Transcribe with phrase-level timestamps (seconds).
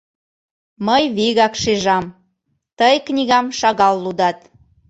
[0.87, 2.05] Мый вигак шижам:
[2.77, 4.37] тый книгам шагал лудат.